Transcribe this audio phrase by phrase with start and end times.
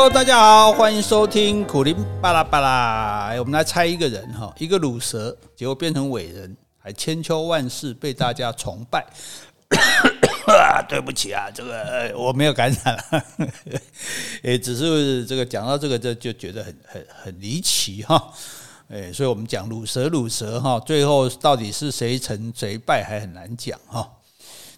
[0.00, 3.34] Hello，大家好，欢迎收听苦林巴拉巴拉。
[3.38, 9.04] 我们来猜一个人哈，一个鲁蛇，结果变成伟人，还千秋万世被大家崇拜。
[10.46, 12.98] 啊， 对不起啊，这个我没有感染，
[14.42, 18.32] 也 只是这个讲到这个就就觉得很很很离奇哈。
[18.88, 24.10] 哎，所以我们讲鲁蛇鲁蛇哈，最后到底是谁成谁败还很难讲哈。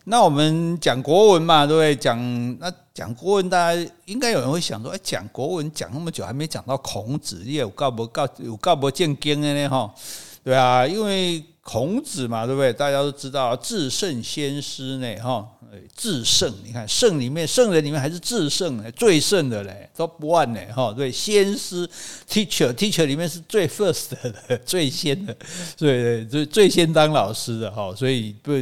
[0.05, 1.95] 那我们讲国文嘛，对不对？
[1.95, 9.69] 讲那讲国文，大家应该有人会想说，哎，讲国文讲那么久还没讲到孔子，你有告不告有告不见经的呢？
[9.69, 9.95] 哈，
[10.43, 12.73] 对啊，因为孔子嘛，对不对？
[12.73, 15.49] 大家都知道至圣先师呢，哈。
[15.97, 21.89] 至圣，你看圣里面圣人里面还是至圣呢，最圣的嘞，top one 呢，哈，对，先师
[22.29, 25.35] teacher teacher 里面是最 first 的，最先的，
[25.77, 28.53] 对对，最最先当老师的哈，所以不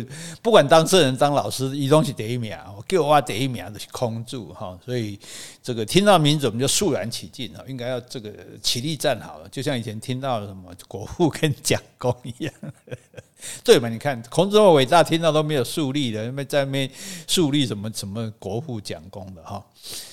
[0.43, 5.19] 不管当圣人当老师，一东西第一名，我给我话第一名都是空住哈，所以
[5.63, 12.55] 这个听到名字我们就肃然起敬啊，应该要这个起立站好了，就像以前听到什么国父跟蒋公一样。
[13.65, 13.89] 对嘛？
[13.89, 16.91] 你看孔子那么伟大，听到都没有树立的，因为在那边
[17.27, 19.65] 树立什么什么国父讲功的哈。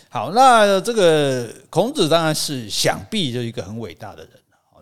[0.10, 4.32] 好，那这个孔子当然是想必就是一个很伟大的人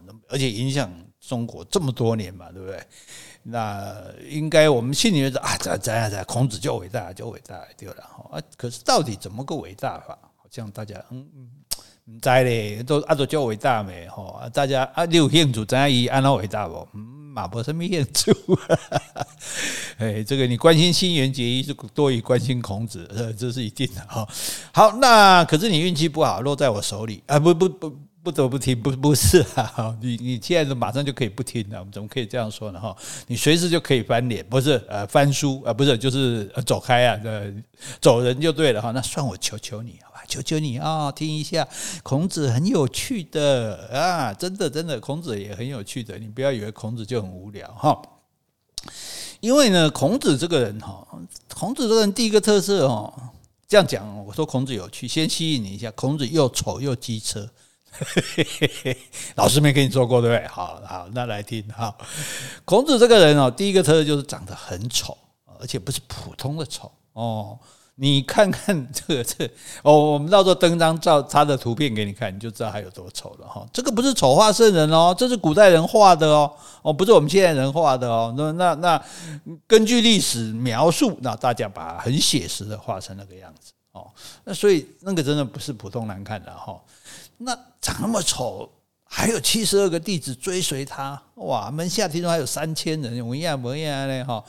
[0.05, 2.79] 那，而且影响中国这么多年嘛，对不对？
[3.43, 3.95] 那
[4.29, 8.37] 应该我们心里面说啊，这这样这样，孔子就伟大，就伟大，对了哈。
[8.37, 10.17] 啊，可是到底怎么个伟大法？
[10.35, 11.49] 好像大家嗯嗯。
[12.07, 14.39] 唔知咧，都阿都叫伟大没吼？
[14.53, 16.87] 大家啊，你有兴趣知影伊安怎伟大不？
[17.35, 18.31] 马博什么演出。
[19.99, 23.05] 哎，这个你关心新元结衣是多于关心孔子，
[23.37, 24.25] 这是一定的哈。
[24.71, 27.37] 好，那可是你运气不好，落在我手里啊！
[27.37, 27.93] 不不，不
[28.25, 29.95] 不得不听，不不是啊！
[30.01, 32.79] 你你现在马上就可以不听了，我们怎么可以这样说呢？
[32.79, 37.53] 哈，你随时就可以翻脸，不是呃翻书啊，不是就是呃走开啊，呃
[38.01, 38.89] 走人就对了哈。
[38.89, 39.99] 那算我求求你。
[40.03, 41.67] 好吧求求你啊，听一下，
[42.01, 48.01] 孔子很有趣的啊，真的真的，孔子也很有趣的，你不要以为孔子就很无聊哈。
[49.39, 51.05] 因为呢，孔子这个人哈，
[51.53, 53.13] 孔子这个人第一个特色哦，
[53.67, 57.47] 这样讲，我说孔子有趣，先吸引你一下，孔子又丑又机车，
[59.35, 60.47] 老师没跟你说过对不对？
[60.47, 61.95] 好好，那来听哈，
[62.65, 65.17] 孔子这个人哦，第一个特色就是长得很丑，
[65.59, 67.57] 而且不是普通的丑哦。
[67.97, 69.49] 你看看 这个这
[69.81, 73.65] 哦，我们到时候登张照他的图片给你看，你就知道他有多丑了哈。
[73.71, 76.51] 这个不是丑化圣人哦，这是古代人画的哦，
[76.81, 78.33] 哦不是我们现在人画的哦。
[78.37, 79.01] 那那那
[79.65, 84.11] 根据历史描述，那大家把很写实的画成那个样子哦。
[84.43, 86.77] 那所以那个真的不是普通难看的哈。
[87.37, 88.71] 那长那么丑。
[89.07, 91.69] 还有七十二个弟子追随他，哇！
[91.69, 94.43] 门下听说还有三千人，我一样不一样嘞哈。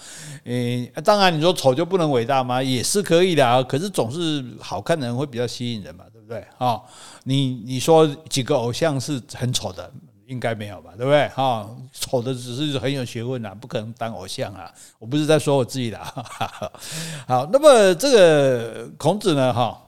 [0.45, 2.61] 诶，当然你说丑就不能伟大吗？
[2.61, 3.63] 也是可以的啊。
[3.63, 6.45] 可是总是好看的人会比较吸引人嘛，对不对？
[6.57, 6.83] 哈，
[7.25, 9.89] 你你说几个偶像是很丑的，
[10.27, 10.91] 应该没有吧？
[10.97, 11.29] 对不对？
[11.29, 14.73] 哈，丑的只是很有学问啊，不可能当偶像啊。
[14.99, 15.99] 我不是在说我自己的。
[17.29, 19.53] 好，那么这个孔子呢？
[19.53, 19.81] 哈，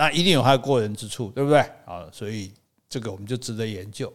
[0.00, 1.62] 那一定有他的过人之处，对不对？
[1.84, 2.52] 好，所以。
[2.92, 4.12] 这个我们就值得研究。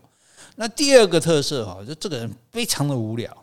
[0.58, 3.34] 那第二个特色哈，就这个人非常的无聊，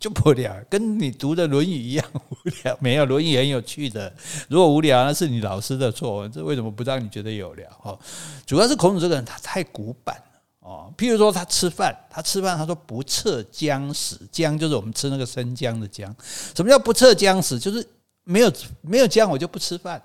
[0.00, 2.76] 就不聊，跟你读的《论语》一样无聊。
[2.80, 4.12] 没有《论语》很有趣的，
[4.48, 6.28] 如果无聊，那是你老师的错。
[6.28, 7.70] 这为什么不让你觉得有聊？
[7.80, 7.96] 哈，
[8.44, 10.92] 主要是孔子这个人他太古板了哦。
[10.98, 16.12] 譬如说他吃饭，他吃饭他说不测姜食，姜就是我们吃那个生姜的姜。
[16.56, 17.60] 什么叫不测姜食？
[17.60, 17.88] 就是
[18.24, 20.02] 没有没有姜我就不吃饭。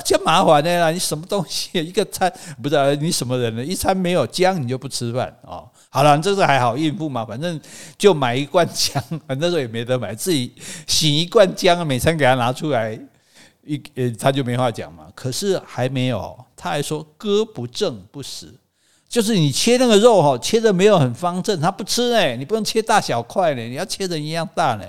[0.00, 0.90] 这麻烦的啦！
[0.90, 2.32] 你什么东西一个餐
[2.62, 3.64] 不知道你什么人呢？
[3.64, 5.68] 一餐没有姜你就不吃饭哦。
[5.90, 7.60] 好了，这个还好应付嘛，反正
[7.98, 10.52] 就买一罐姜，那时候也没得买，自己
[10.86, 12.98] 洗一罐姜，每餐给他拿出来，
[13.64, 15.06] 一呃他就没话讲嘛。
[15.14, 18.54] 可是还没有，他还说割不正不食，
[19.08, 24.84] 就是你切那个肉哈，切的没有很方正，他不吃哎，你不能切大小块呢，你要切成一样大呢。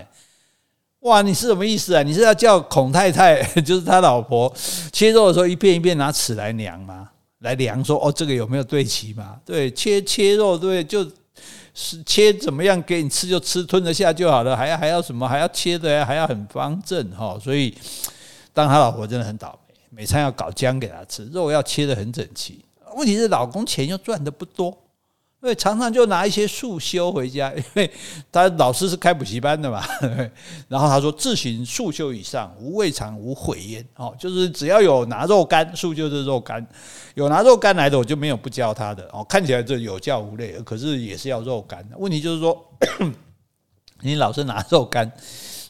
[1.04, 2.02] 哇，你是什么意思啊？
[2.02, 4.52] 你是要叫孔太太， 就是他老婆
[4.92, 7.10] 切肉的时候一片一片拿尺来量吗？
[7.40, 9.38] 来量说哦，这个有没有对齐吗？
[9.46, 11.04] 对，切切肉对，就
[11.74, 15.28] 是切怎么样给你吃就吃，吞得下就好了，还要还要什么？
[15.28, 17.38] 还要切的还要很方正哈。
[17.44, 17.76] 所以
[18.54, 22.64] 当他老婆真的很倒霉，每餐要搞姜给他吃，肉要切得很整齐。
[22.96, 24.78] 问题是老公钱又赚得不多。
[25.44, 27.92] 对，常常就拿一些束修回家， 因为
[28.32, 29.84] 他老师是开补习班的嘛。
[30.70, 36.66] 然后他说：“自行束修以上，无未尝无悔焉。”哦，就是只要有拿肉干，束修是肉干，
[37.16, 39.06] 有拿肉干来的，我就没有不教他的。
[39.12, 41.86] 哦，看起来这有教无类，可是也是要肉干。
[41.98, 42.66] 问题就是说，
[44.00, 45.12] 你老是拿肉干，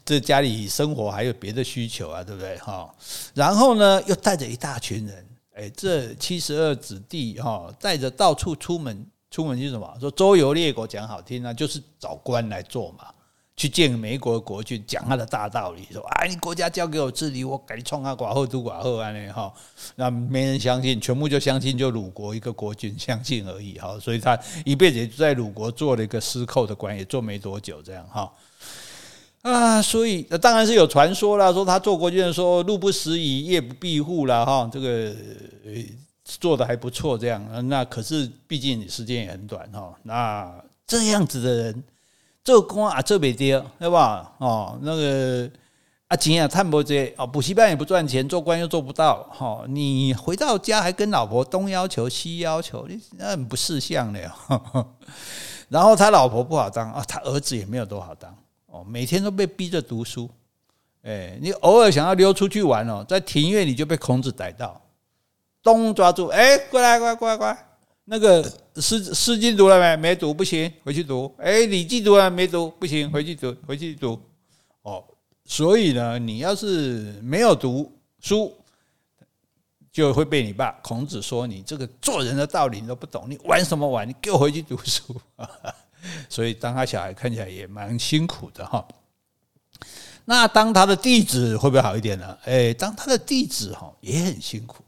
[0.05, 2.55] 这家里生活还有别的需求啊，对不对？
[2.59, 2.93] 哈，
[3.33, 5.25] 然后呢，又带着一大群人。
[5.55, 9.91] 哎，这七十二子弟哈，带着到处出门，出门去什么？
[9.99, 13.07] 说周游列国讲好听啊，就是找官来做嘛。
[13.55, 19.51] 去见美国国君，讲他的大道理，说啊，你国家交给我治理，我给你创啊，寡后都寡后安呢哈，
[19.95, 28.31] 那没人相信，全部就相信就鲁国一个国君相信而已哈，所以他一辈子也在鲁国做了一个司寇的官，也做没多久这样哈
[29.43, 35.15] 啊，所以当然是有传说了，说他做国君的时候，路不拾遗，夜不闭户了哈，这个
[36.23, 40.53] 做的还不错这样，那可是毕竟你时间也很短哈，那
[40.85, 41.83] 这样子的人。
[42.45, 44.33] 做官啊，做不掉，对吧？
[44.37, 45.49] 哦，那个
[46.09, 54.87] 啊，钱也赚不这哦，补习班也不赚钱，做官又做不到，哈，你回到家还跟老婆东要求西要求，你那很不识相的哟。
[55.69, 58.35] 然后他老婆不好当啊，他儿子也没有多好当
[58.65, 60.29] 哦，每天都被逼着读书。
[61.03, 64.81] 哎，你偶尔想要溜出去玩哦，在庭院里就被孔子逮到，
[65.63, 67.69] 东抓住，哎，过来，过来，过来，过来。
[68.05, 68.43] 那个
[68.81, 69.95] 《诗诗经》读了没？
[69.95, 71.33] 没读，不行，回去读。
[71.37, 72.69] 哎，《礼记》读了没读？
[72.71, 74.19] 不行，回去读，回去读。
[74.81, 75.01] 哦，
[75.45, 77.89] 所以呢，你要是没有读
[78.19, 78.53] 书，
[79.89, 84.05] 就会被你爸孔子说你这个做人的道理你都不懂，你玩什么玩？
[84.05, 85.15] 你给我回去读书。
[86.27, 88.85] 所以当他小孩看起来也蛮辛苦的哈。
[90.25, 92.37] 那当他的弟子会不会好一点呢？
[92.43, 94.82] 哎，当他的弟子哈也很辛苦。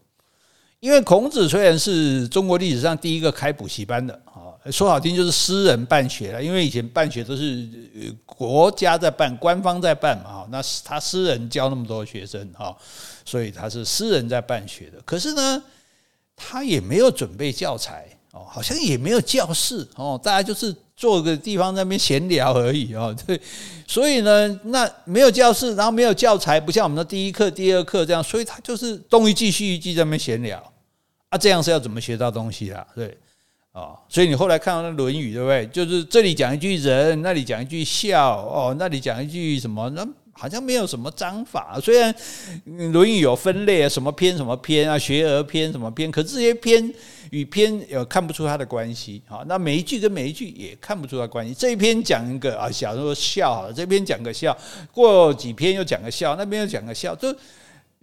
[0.85, 7.67] 因为孔子虽然是中国历史上第一个开补习班的啊，说好听就是私人办学了，因为以前办学都是
[8.23, 12.77] 国家在办，官方在办嘛，那他私人教那么多学生哈，
[13.25, 15.01] 所以他是私人在办学的。
[15.03, 15.63] 可是呢，
[16.35, 23.11] 他也没有准备教材哦，好像也没有教室哦，大家就是坐个地方在那边闲聊而已哦。
[23.25, 23.41] 对，
[23.87, 30.63] 所以呢，那没有教室，然后没有教材，不像我们的第一课、第二课这样，所以他就是东一句西一句在那边闲聊。
[31.35, 32.87] 那、这样是要怎么学到东西啦？
[32.95, 33.17] 对，
[33.73, 35.67] 哦，所以你后来看到那《论语》，对不对？
[35.67, 39.89] 就是这里讲一句仁，那里讲一句孝，哦，那里讲一句什么？
[39.89, 41.77] 那好像没有什么章法。
[41.83, 42.13] 虽然
[42.93, 46.89] 《论语》有分类啊，什么篇什么篇啊，学而篇什么篇，可这些篇
[47.31, 49.21] 与篇有看不出它的关系。
[49.27, 51.53] 好，那每一句跟每一句也看不出它关系。
[51.53, 54.57] 这一篇讲一个啊，小时候孝好，这边讲个孝，
[54.93, 57.35] 过几篇又讲个孝，那边又讲个孝，就。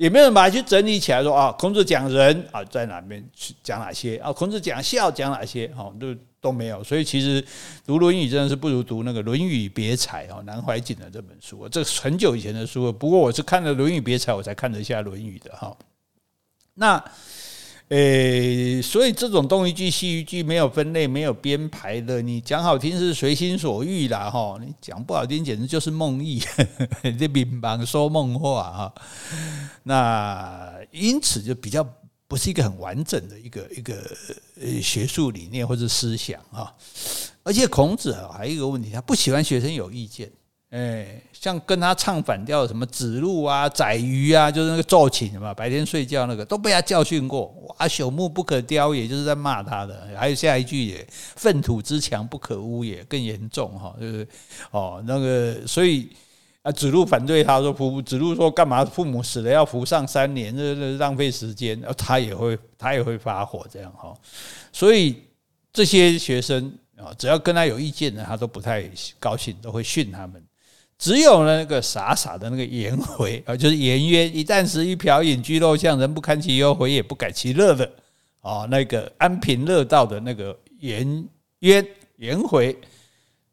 [0.02, 4.32] 也没有人把它去整理起来说啊，孔子讲仁啊，在哪边去讲哪些啊？
[4.32, 5.68] 孔子讲孝讲哪些？
[5.68, 6.82] 哈，都都没有。
[6.82, 7.40] 所以其实
[7.86, 11.68] 读《论语》真的是不如读那个《论语别裁》哦，南怀瑾的这本书。
[11.68, 15.76] 这是很久以前的书了，不过我是看了《论语别裁》，我才看得下《论语》的哈。
[16.74, 17.04] 那。
[17.92, 26.42] 诶，所以这种东一句西一句，没有分类、没有编排的，你讲好听是随心所欲啦，哈，你讲不好听，简直就是梦呓，
[27.18, 28.94] 这乒乓说梦话哈。
[29.82, 31.86] 那因此就比较
[32.26, 33.94] 不是一个很完整的一个一个
[34.58, 36.74] 呃学术理念或者思想哈。
[37.42, 40.32] 而且孔子还有一个问题，他不喜欢学生有意见。
[40.72, 47.54] 哎，像跟他唱反调什么子路啊、宰鱼啊，就是那个奏琴嘛，白天睡觉那个都被他教训过。
[47.78, 50.08] 哇，朽木不可雕也，就是在骂他的。
[50.16, 54.26] 还有下一句也，粪土之墙不可污也，更严重哈，就是
[54.70, 56.08] 哦那个，所以
[56.62, 58.82] 啊，子路反对他说，父子路说干嘛？
[58.82, 61.78] 父母死了要服丧三年，这这浪费时间。
[61.80, 64.14] 然后他也会他也会发火这样哈。
[64.72, 65.22] 所以
[65.70, 70.42] 这些学生啊，只要跟他有意见的，他都不太高兴，都会训他们。
[71.02, 77.90] 只有那个傻傻的那个颜回 啊，就是颜渊，一簞食一瓢饮，居陋巷，人不堪其忧，回也不改其乐的
[78.40, 81.28] 哦，那个安贫乐道的那个颜
[81.58, 81.84] 渊
[82.18, 82.78] 颜回，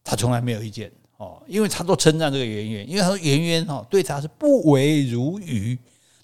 [0.03, 5.75] 他从来没有意见哦，因为他都称赞这个颜渊，因为他说颜渊哦，对他是不为如鱼，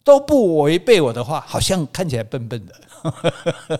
[0.03, 3.79] 都不违背我的话，好像看起来笨笨的，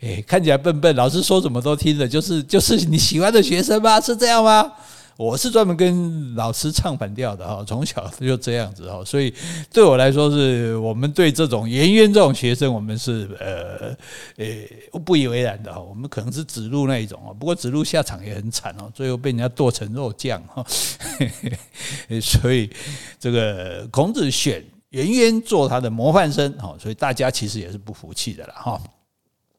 [0.00, 4.00] 哎，看起来笨笨，老师说什么都听的，就是就是你喜欢的学生吗？
[4.00, 4.72] 是这样吗？
[5.16, 9.32] 我是专门跟老师唱反调的哈， 从小就这样子哈，所以
[9.72, 13.96] 对我来说，是我们对这种颜渊这种学生，我们是呃
[14.36, 15.80] 呃不以为然的哈。
[15.80, 20.62] 我们可能是指路那一种啊，不过指路下场也很惨哦，最后被人家剁成肉酱哈。
[22.20, 22.70] 所以
[23.18, 28.78] 这个孔子选颜渊做他的模范生哈，所以大家其实也是不服气的了哈。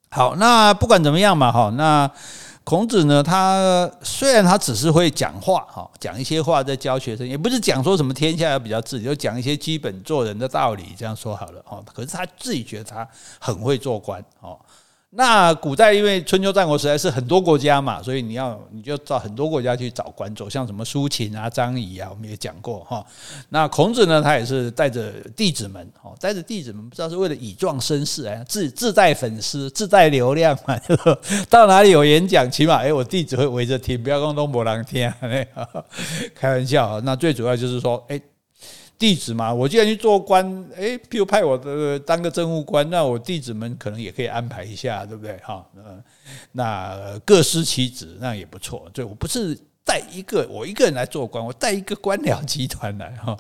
[0.10, 2.12] 好，那不管怎么样嘛哈，那。
[2.68, 11.82] 孔子呢，他虽然他只是会讲话哈，讲一些话在教学生，也不是讲说什么天下要比较治理，就讲一些基本做人的道理，这样说好了哈。
[11.94, 13.08] 可是他自己觉得他
[13.40, 14.60] 很会做官哦，
[15.12, 23.04] 那古代因为春秋战国时代是很多国家嘛，所以你要你就到很多国家去找官做，像什么苏秦啊、张仪啊，我们也讲过哈。
[23.50, 30.78] 那孔子呢，他也是带着弟子们，哦，带着弟子们，不知道是为了以壮声势啊，自自带粉丝、自带流量嘛。
[31.50, 35.12] 到哪里有演讲，起码哎，我弟子会围着听，不要光东伯狼听，
[36.36, 37.00] 开玩笑。
[37.02, 38.22] 那最主要就是说，哎。
[38.98, 40.44] 弟子嘛，我既然去做官，
[40.76, 45.38] 诶，譬如派我的当个政务官，那我弟子们可能也可以安排一下，对不对？
[45.38, 45.66] 哈，
[46.54, 48.90] 那各司其职，那也不错。
[48.94, 53.38] 就，我不是带一个我一个人来做官，我带一个官僚集团来哈。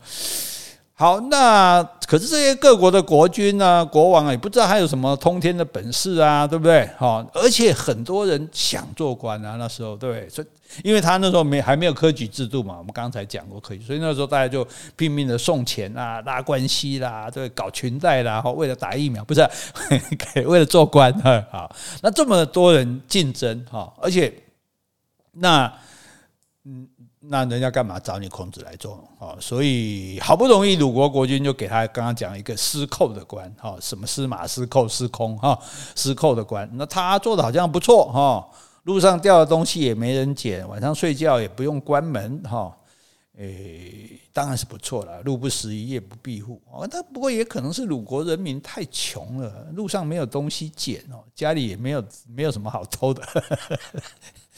[0.99, 6.89] 好，那可是这些各国的国君啊、国王啊，也不知道他有什么通天的本事啊，对不对？
[6.97, 10.27] 好，而且很多人想做官啊，那时候对？
[10.27, 10.47] 所以，
[10.83, 19.47] 因为他那时候没还没有科举制度嘛，我们刚才讲过科举，所以那时候大家就拼命的送钱啊、拉关系啦，对，搞裙带啦，为了打疫苗，不是，
[20.47, 21.45] 为了做官啊。
[21.51, 24.33] 好，那这么多人竞争哈，而且
[25.33, 25.71] 那
[26.65, 26.87] 嗯。
[27.29, 29.03] 那人家干嘛找你孔子来做？
[29.39, 35.59] 所以好不容易鲁国国君就给他刚刚讲一个司寇的官，什么司马、司寇、司空，哈，
[35.95, 36.69] 司寇的官。
[36.73, 38.47] 那他做的好像不错，哈，
[38.83, 42.75] 路上掉的东西也没人捡，晚上睡觉也不用关门，哈，
[43.37, 45.21] 诶，当然是不错了。
[45.23, 46.61] 路不拾遗，夜不闭户。
[46.71, 53.21] 哦，那不过也可能是鲁国人民太穷了，路上没有东西捡哦，家里也没有没有什么好偷的。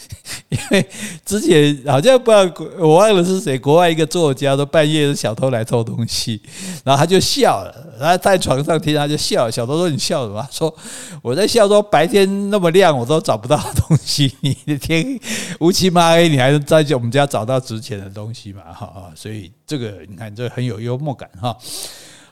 [0.50, 0.90] 因为
[1.26, 6.42] 之前好像不知道我忘了是谁，国外一个作家说半夜小偷来偷东西，
[6.84, 9.50] 然后他就笑了，他在床上听他就笑。
[9.50, 10.74] 小偷说：“你笑什么？”说
[11.22, 15.20] ：“我在笑，说白天那么亮我都找不到东西，你的天
[15.60, 21.56] 乌漆嘛黑，你还能在我们家找到值钱的东西嘛？”哈，所以这个你看这很有幽默感哈。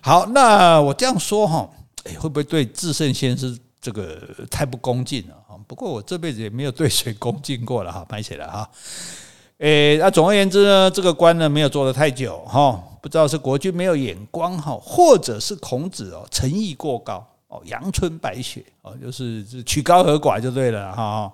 [0.01, 1.69] 好，那我这样说哈，
[2.17, 4.17] 会不会对至圣先师这个
[4.50, 5.36] 太不恭敬了？
[5.67, 8.67] 不过我这辈子也没有对谁恭敬过了哈， 拍起来哈。
[9.57, 21.31] 诶，那总而言之呢，这个官呢没有做得太久哈，不知道是国君没有眼光哈，或者是孔子哦诚意过高哦，阳春白雪哦，就是曲高和寡就对了哈。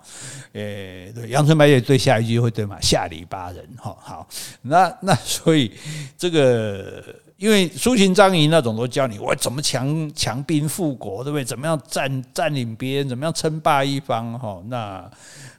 [0.54, 2.76] 诶，对，阳春白雪对下一句会对吗？
[2.80, 3.96] 下里巴人哈。
[4.00, 4.26] 好，
[4.62, 5.70] 那那所以
[6.18, 7.04] 这个。
[7.36, 11.44] 因为苏秦、张仪那种都教你我怎么强强兵复国，对不对？
[11.44, 14.38] 怎么样占占领别人，怎么样称霸一方？
[14.38, 15.10] 哈，那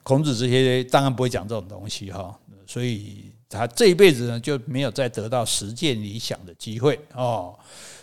[0.03, 2.33] 孔子这些当然不会讲这种东西哈，
[2.65, 7.53] 所以他这一辈子呢就没有再得到实践理想的机会哦。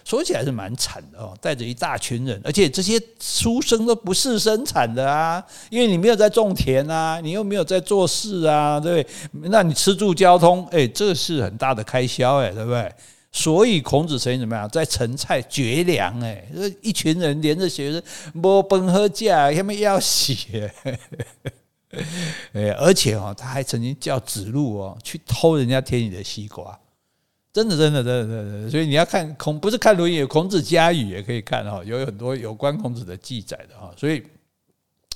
[0.05, 9.49] 说起来是蛮惨的哦，带着一大群人，而且这些书生都不是生产的啊，因为你没有在种田啊，你又没有在做事啊，对不对？
[9.49, 12.93] 那你吃住交通，哎，这是很大的开销哎，对不对？
[13.35, 16.45] 所以孔子曾经怎么样，在陈蔡绝粮哎，
[16.83, 18.03] 一群人连着学生
[18.35, 20.35] 摸崩喝架，他们要死
[22.53, 26.79] 哎，而且哦，他还曾经叫子路哦去偷人家田里的西瓜，
[27.55, 34.23] 真的真的真的真的，所以你要看孔不是看《论语》，孔子家语也可以看哈，有很多有关孔子的记载的哈，所以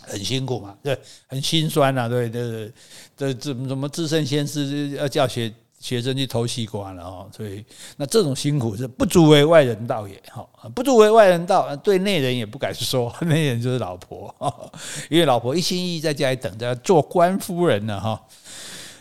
[0.01, 2.73] 很辛苦嘛，对，很心酸呐，对对对，
[3.15, 5.53] 这怎么怎么自圣先师要教学。
[5.87, 7.65] 学生去偷西瓜了哦，所以
[7.97, 14.35] 那这种辛苦是不足为外人道也哈，不足为外人道，对内人也不敢说， 内人就是老婆，
[15.09, 18.21] 因为老婆一心一意在家里等着做官夫人呢哈，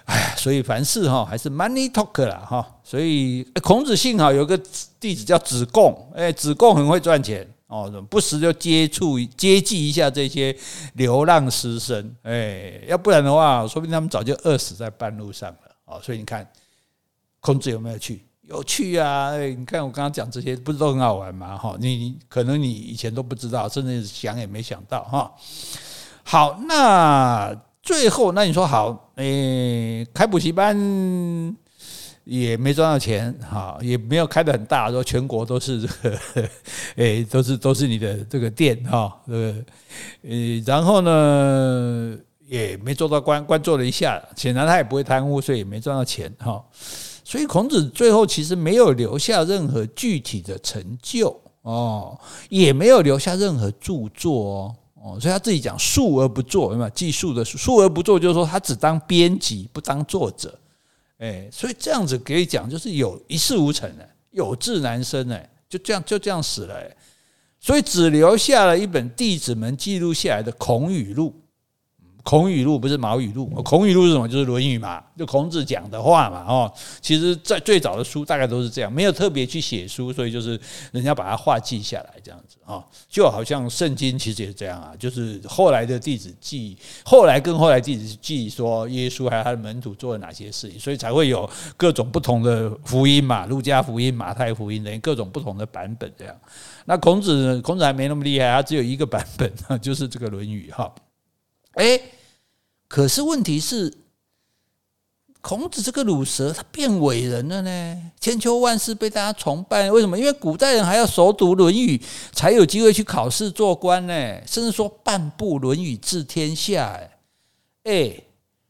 [0.06, 4.56] 哎，所以凡事哈还是 money talk 啦哈，所以孔子幸好有个
[5.00, 10.56] 弟子叫子贡，哎，子贡很会赚钱哦，不时就接触接济一下这些
[10.94, 16.48] 流浪师生，哎，要不然的话，说不定他们早就饿死在半路上了哦，所以你看。
[17.46, 18.26] 孔子有没有去？
[18.42, 19.38] 有去啊！
[19.38, 21.56] 你看我刚刚讲这些，不是都很好玩吗？
[21.56, 25.32] 哈，你可能你以前都不知道，甚至想也没想到哈。
[26.24, 30.76] 好，那最后那你说好，诶，开补习班
[32.24, 36.20] 也没赚到钱，哈，也没有开得很大，说全国都是这个，
[36.98, 39.56] 诶，都是都是你的这个店哈，这个，
[40.24, 46.64] 呃，然后呢也没做到官，官做了一下，显然他也不会贪污，所以也没赚到钱哈。
[47.28, 52.16] 所以孔子最后其实没有留下任何具体的成就哦，
[52.50, 60.58] 也没有留下任何著作哦，哦所以他自己讲述而不作，有没有记述的述而不作，就是说他只当编辑不当作者，
[61.18, 66.76] 哎，所以这样子可以讲就是有一事无成的，有志难伸哎，就这样就这样死了，
[67.60, 71.34] 所以只留下了一本弟子们记录下来的《孔语录》。
[72.26, 74.28] 孔语录不是毛语录，孔语录是什么？
[74.28, 76.44] 就是《论语》嘛，就孔子讲的话嘛。
[76.48, 80.60] 哦，其实，在最早的书大概都是这样，没有特别去写书，所以就是
[80.92, 82.84] 人家把它话记下来这样子啊。
[83.08, 96.36] 就好像圣经其实也是这样啊，就是后来的弟子记，后来跟后来弟子记说耶稣还有他的门徒做了哪些事情，所以才会有各种不同的福音嘛，路加福音、马太福音等各种不同的版本这样。
[96.86, 100.92] 那孔子呢，孔子还没那么厉害，他只有一个版本， 就是这个《论语》哈。
[101.76, 102.02] 哎，
[102.88, 103.94] 可是问题是，
[105.42, 108.12] 孔子这个鲁蛇他变伟人了呢？
[108.20, 110.18] 千秋万世被大家崇拜，为什么？
[110.18, 111.98] 因为古代人还要熟读《论语》，
[112.32, 114.14] 才有机会去考试做官呢。
[114.48, 117.00] 甚至说半部《论语》治天下，
[117.84, 118.20] 哎，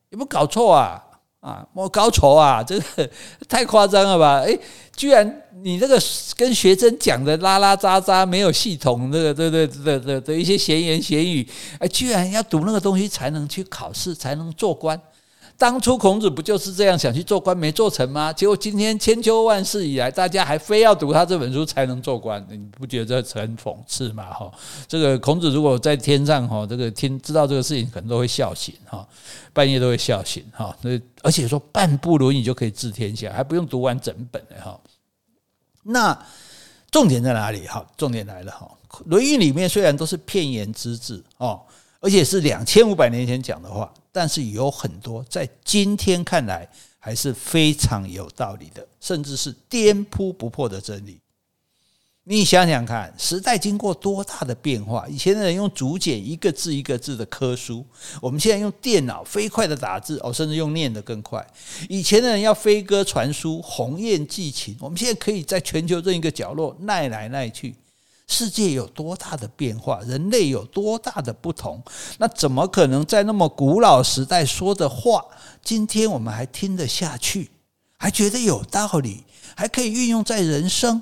[0.10, 1.02] 有没有搞错啊？
[1.46, 3.08] 啊，莫高愁啊，这个
[3.48, 4.40] 太夸张了吧？
[4.44, 4.58] 哎，
[4.96, 6.02] 居然你这个
[6.36, 11.48] 跟学生讲的拉拉渣渣，没有系统，这个对对对对的一些闲言闲语，
[11.78, 15.00] 哎，居然要读那个东西才能去考试，才能做官。
[15.58, 18.34] 当初孔子不就是这样想去做官没做成吗？
[18.34, 24.34] 结果今天千秋万世以来，大家还非要读他这本书才能做官，你不觉得很讽刺吗？
[24.34, 24.52] 哈，
[24.86, 29.08] 这个孔子如果在天上哈，这个听知道这个事情，可能都会笑醒哈，
[29.54, 30.76] 半夜都会笑醒哈。
[30.82, 34.78] 那而且说半部《论语》就可以治天下，还不用读完整本的哈。
[35.84, 36.18] 那
[36.92, 37.66] 重点在哪里？
[37.66, 38.70] 哈，重点来了哈，
[39.06, 41.62] 《论语》里面虽然都是片言之字哦，
[42.06, 43.92] 而且是两千五百年前讲的话。
[44.12, 46.70] 但是有很多在今天看来
[47.00, 51.20] 还是非常有道理的，甚至是颠扑不破的真理。
[52.24, 55.06] 你想想看，时代经过多大的变化？
[55.10, 57.86] 以前的人用竹简一个字一个字的刻书，
[58.22, 61.46] 我们现在用电脑飞快的打字，哦，甚至用念的更快。
[61.90, 67.76] 以前的人要飞鸽传书、鸿雁寄情，我们现在可以在全球任一个角落耐来耐去。
[68.28, 71.84] 世界有多大的变化，人类有多大的不同，
[72.18, 75.24] 那怎么可能在那么古老时代说的话，
[75.64, 77.52] 今天我们还听得下去，
[77.98, 79.24] 还觉得有道理，
[79.56, 81.02] 还可以运用在人生？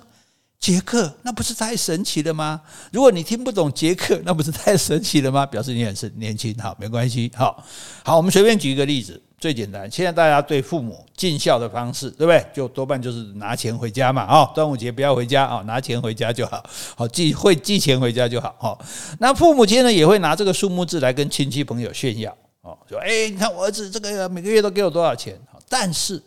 [0.60, 2.62] 杰克，那不是太神奇了吗？
[2.92, 5.46] 如果你听不懂杰克，那不是太神奇了吗？
[5.46, 7.62] 表示你很是年轻，好，没关系，好，
[8.04, 9.22] 好，我们随便举一个例子。
[9.44, 12.46] 最简单，现在大家对父母尽孝的方式，对不对？
[12.54, 16.64] 就多半就是拿钱回家嘛，啊，端午节不要回家啊，拿钱回家就好，
[16.96, 18.78] 好寄会寄钱回家就好，哈。
[19.20, 26.24] 那父母亲呢也会拿这个数目字来跟亲戚朋友炫耀，哦，说，哎，你看我儿子这个每个月都给我多少钱，但是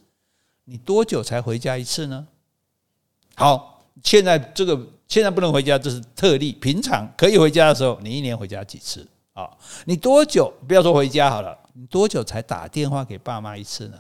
[0.66, 2.26] 你多久才回家一次呢？
[3.34, 9.08] 好，现在这个现在不能回家，这是特例，平常可以回家的时候，你一年回家几次？
[9.32, 9.48] 啊，
[9.86, 10.52] 你多久？
[10.68, 11.56] 不要说回家好了。
[11.78, 13.98] 你多久才打电话给爸妈一次呢？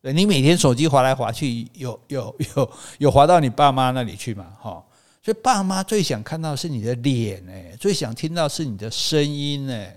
[0.00, 4.46] 对，你每天手机划来划去，有有有有划到你爸妈那里去吗？
[4.60, 4.84] 哈，
[5.20, 9.96] 所以爸妈最想看到是你的脸，哎，最想听到是你的声音，哎，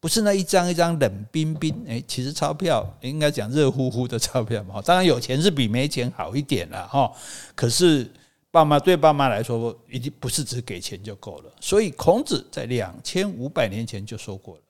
[0.00, 4.80] 不是那一张一张冷冰冰，哎，其实钞票应该讲热乎乎的钞票嘛。
[4.80, 7.12] 当然有钱是比没钱好一点了，哈。
[7.54, 8.10] 可是
[8.50, 11.52] 爸妈对爸妈来说，已经不是只给钱就够了。
[11.60, 14.62] 所以孔子在两千五百年前就说过了。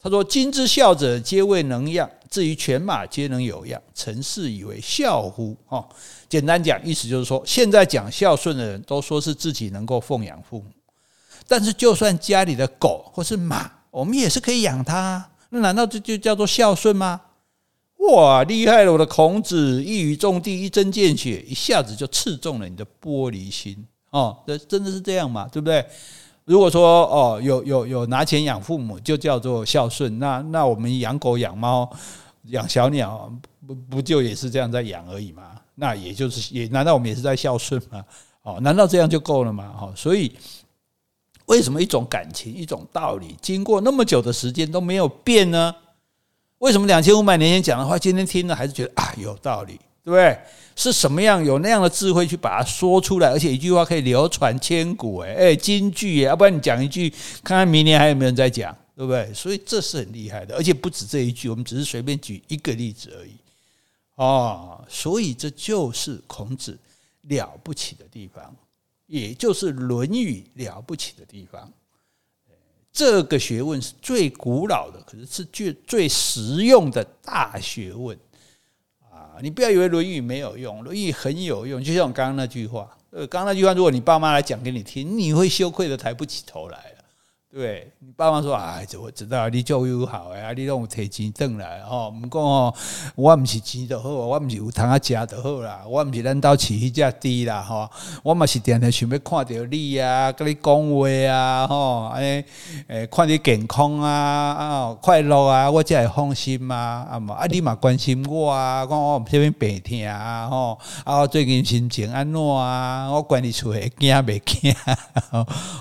[0.00, 3.82] 他说：“今之孝者，皆谓能养；至于犬马，皆能有养。
[3.94, 5.86] 臣是以为孝乎？”哈，
[6.28, 10.66] 简单讲，意思就是说，现在讲孝顺的人都说是自己能够奉养父母，
[11.48, 15.30] 但是就算家里的狗或是马，我们也是可以养它。
[15.50, 17.22] 那难道这就叫做孝顺吗？
[18.12, 18.92] 哇，厉害了！
[18.92, 24.38] 我的孔子一语中的，一针见血，一下子就刺中了你的玻璃心哦！
[24.46, 25.48] 这真的是这样嘛？
[25.50, 25.84] 对不对？
[26.48, 31.86] 如果说哦，有有有拿钱养父母就叫做孝顺，那那我们养狗养猫
[32.44, 33.30] 养小鸟
[33.66, 35.42] 不不就也是这样在养而已吗？
[35.74, 38.02] 那也就是也难道我们也是在孝顺吗？
[38.44, 39.74] 哦，难道这样就够了吗？
[39.78, 40.32] 哦，所以
[41.44, 45.74] 为什么一种感情一种道理，经过那么久的时间都没有变呢？
[46.60, 49.78] 为什么两千五百年前讲的话，今天听了还是觉得啊有道理？
[50.08, 50.38] 对不对？
[50.74, 55.18] 是什么样有那样的智慧去把它说出来，而且一句话可以流传千古？
[55.18, 57.10] 哎哎，金句，要不然你讲一句，
[57.42, 59.30] 看看明年还有没有人在讲，对不对？
[59.34, 63.32] 所以这是很厉害的，而且不止这一句，我们只是随便举一个例子而已。
[64.14, 66.78] 哦，所以这就是孔子
[67.22, 68.54] 了不起的地方，
[69.06, 71.70] 也就是《论语》了不起的地方。
[72.92, 78.16] 这个学问是最古老的，可是是最最实用的大学问。
[79.42, 81.82] 你不要以为《论语》没有用，《论语》很有用。
[81.82, 86.78] 就像我刚刚那句话，呃，刚刚那句话，如果你爸妈来讲给你听，你会羞愧的抬不起头来。
[87.50, 92.14] 对你爸妈说啊，我知道你教育好哎，你让我提钱挣来哦。
[92.20, 92.74] 不过哦，
[93.16, 95.80] 我不是钱就好，我不是有汤啊食就好啦。
[95.88, 97.88] 我不是咱兜饲迄只猪啦吼。
[98.22, 102.44] 我嘛是天天想要看到你啊，跟你讲话啊，吼，诶
[102.86, 107.06] 诶，看你健康啊啊，快乐啊，我才会放心嘛。
[107.10, 113.10] 啊嘛，啊你嘛关心我啊，讲我这边病痛啊，吼，啊我最近心情安怎啊？
[113.10, 114.74] 我管你出来惊未惊？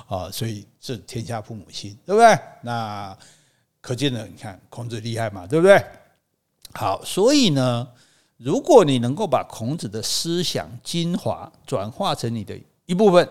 [0.08, 0.66] 哦，所以。
[0.88, 2.40] 是天下父母心，对不对？
[2.62, 3.18] 那
[3.82, 5.84] 可见呢，你看孔子厉害嘛，对不对？
[6.74, 7.88] 好，所以呢，
[8.38, 13.28] 如果你能够把孔子的思想精华转化成你的一部分，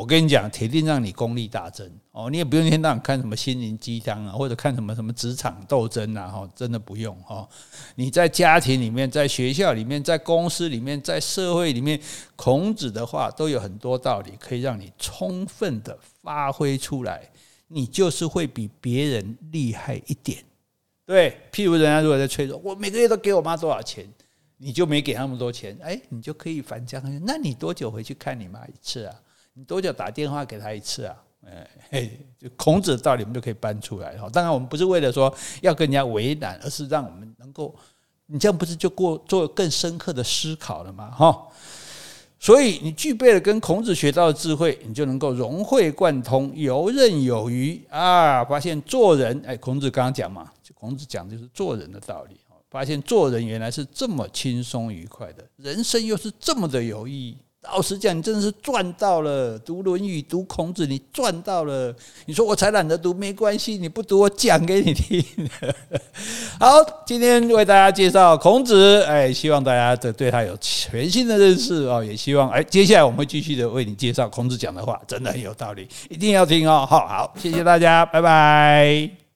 [0.00, 2.30] 我跟你讲，铁定让你功力大增哦。
[2.30, 7.46] 你也不用天天看什么心灵鸡汤啊，或者看什么什么职场斗争啊，哈，真的不用哈。
[7.96, 12.00] 你在家庭里面，在学校里面，在公司里面，在社会里面，
[12.34, 15.98] 孔子的话都有很多道理，可以让你充分的。
[16.22, 17.28] 发挥出来，
[17.68, 20.42] 你就是会比别人厉害一点。
[21.04, 24.10] 对，譬如人家如果在催说，我每个月都给我妈多少钱，
[24.56, 27.02] 你就没给那么多钱，哎，你就可以反将。
[27.26, 29.14] 那你多久回去看你妈一次啊？
[29.54, 31.16] 你多久打电话给他一次啊？
[31.90, 34.14] 哎，就孔子的道理，我们就可以搬出来。
[34.32, 37.74] 当然，我们不是为了说要跟人家为难，而是让我们能够，
[38.26, 41.10] 你这样不是就过做更深刻的思考了吗？
[41.10, 41.46] 哈。
[42.38, 48.42] 所以你具备了跟孔子学到的智慧，你就能够融会贯通、游刃有余啊！
[48.44, 52.36] 发现做人，哎，孔子刚刚讲嘛，孔子讲的就是做人的道理。
[52.70, 57.36] 发现做人原来是这么轻松愉快的，人生又是这么的有意义。
[57.62, 59.58] 老实讲，你真的是赚到了。
[59.58, 61.94] 读《论语》、读孔子，你赚到了。
[62.24, 65.22] 你说我才懒得读，没关系，你不读我讲给你听。
[66.58, 66.68] 好，
[67.06, 72.02] 今天为大家介绍孔子，哎，希望大家的对他有全新的认识哦。
[72.02, 76.86] 也希望哎，接下来我们会继续的为你介绍孔子讲的话，真的很有道理，一定要听哦。
[76.88, 79.29] 好好，谢谢大家，拜拜。